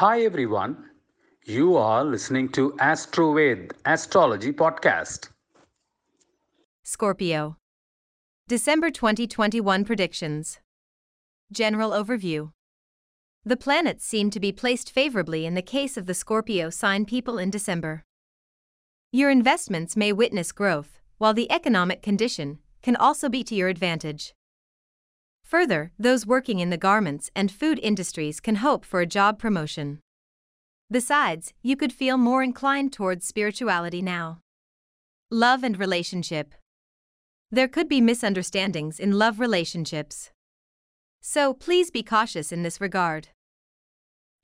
[0.00, 0.88] Hi everyone.
[1.44, 5.28] You are listening to AstroVed Astrology Podcast.
[6.82, 7.58] Scorpio.
[8.48, 10.58] December 2021 predictions.
[11.52, 12.52] General overview.
[13.44, 17.36] The planets seem to be placed favorably in the case of the Scorpio sign people
[17.36, 18.02] in December.
[19.12, 24.32] Your investments may witness growth, while the economic condition can also be to your advantage.
[25.50, 29.98] Further, those working in the garments and food industries can hope for a job promotion.
[30.92, 34.38] Besides, you could feel more inclined towards spirituality now.
[35.28, 36.54] Love and relationship.
[37.50, 40.30] There could be misunderstandings in love relationships.
[41.20, 43.30] So please be cautious in this regard.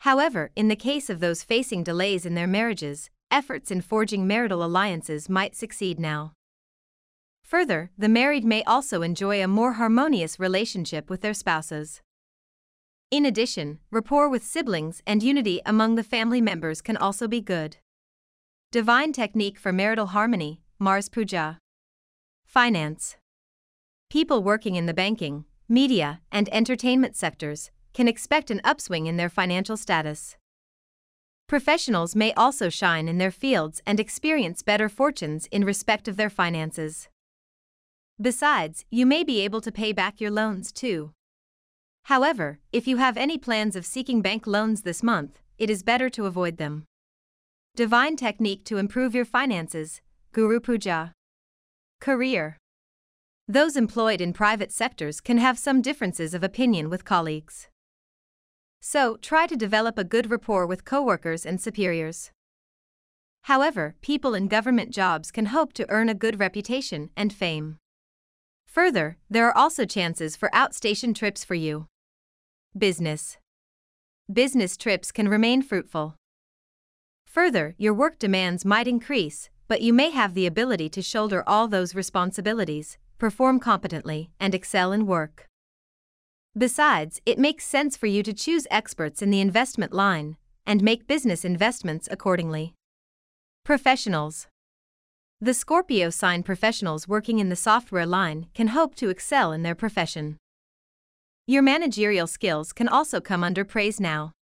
[0.00, 4.64] However, in the case of those facing delays in their marriages, efforts in forging marital
[4.64, 6.32] alliances might succeed now.
[7.46, 12.02] Further, the married may also enjoy a more harmonious relationship with their spouses.
[13.12, 17.76] In addition, rapport with siblings and unity among the family members can also be good.
[18.72, 21.60] Divine technique for marital harmony, Mars Puja.
[22.44, 23.16] Finance.
[24.10, 29.28] People working in the banking, media, and entertainment sectors can expect an upswing in their
[29.28, 30.36] financial status.
[31.46, 36.28] Professionals may also shine in their fields and experience better fortunes in respect of their
[36.28, 37.08] finances.
[38.20, 41.12] Besides, you may be able to pay back your loans too.
[42.04, 46.08] However, if you have any plans of seeking bank loans this month, it is better
[46.10, 46.84] to avoid them.
[47.74, 50.00] Divine technique to improve your finances,
[50.32, 51.12] Guru Puja.
[52.00, 52.56] Career.
[53.48, 57.68] Those employed in private sectors can have some differences of opinion with colleagues.
[58.80, 62.30] So, try to develop a good rapport with coworkers and superiors.
[63.42, 67.78] However, people in government jobs can hope to earn a good reputation and fame.
[68.76, 71.86] Further, there are also chances for outstation trips for you.
[72.76, 73.38] Business.
[74.30, 76.14] Business trips can remain fruitful.
[77.24, 81.68] Further, your work demands might increase, but you may have the ability to shoulder all
[81.68, 85.46] those responsibilities, perform competently, and excel in work.
[86.54, 90.36] Besides, it makes sense for you to choose experts in the investment line
[90.66, 92.74] and make business investments accordingly.
[93.64, 94.48] Professionals.
[95.46, 99.76] The Scorpio sign professionals working in the software line can hope to excel in their
[99.76, 100.38] profession.
[101.46, 104.32] Your managerial skills can also come under praise now.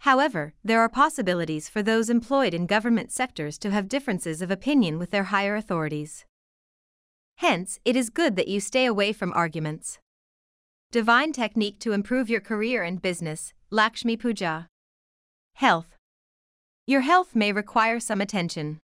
[0.00, 4.98] However, there are possibilities for those employed in government sectors to have differences of opinion
[4.98, 6.24] with their higher authorities.
[7.36, 10.00] Hence, it is good that you stay away from arguments.
[10.90, 14.66] Divine technique to improve your career and business, Lakshmi Puja.
[15.54, 15.96] Health.
[16.88, 18.80] Your health may require some attention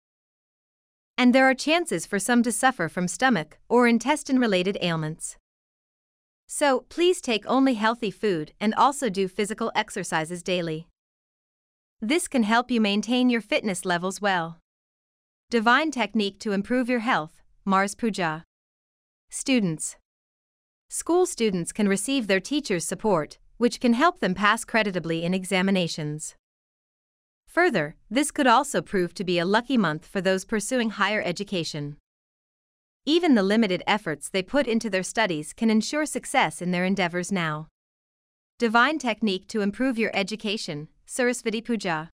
[1.19, 5.37] and there are chances for some to suffer from stomach or intestine related ailments.
[6.47, 10.87] So, please take only healthy food and also do physical exercises daily.
[12.01, 14.59] This can help you maintain your fitness levels well.
[15.51, 18.45] Divine technique to improve your health, Mars Puja.
[19.29, 19.97] Students.
[20.89, 26.37] School students can receive their teachers' support, which can help them pass creditably in examinations.
[27.49, 31.97] Further, this could also prove to be a lucky month for those pursuing higher education.
[33.07, 37.33] Even the limited efforts they put into their studies can ensure success in their endeavors
[37.33, 37.67] now.
[38.59, 42.11] Divine technique to improve your education, Sarasvati Puja.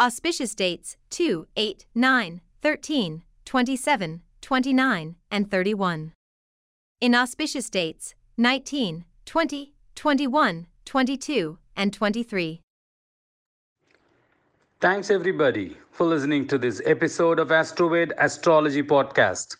[0.00, 6.12] Auspicious dates 2, 8, 9, 13, 27, 29, and 31.
[7.02, 12.60] Inauspicious dates 19, 20, 21, 22, and 23.
[14.80, 19.56] Thanks everybody for listening to this episode of AstroVed Astrology Podcast.